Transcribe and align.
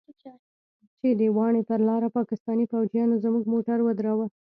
چې 0.99 1.09
د 1.19 1.21
واڼې 1.37 1.61
پر 1.69 1.79
لاره 1.89 2.09
پاکستاني 2.17 2.65
فوجيانو 2.71 3.21
زموږ 3.23 3.43
موټر 3.53 3.77
ودراوه. 3.83 4.25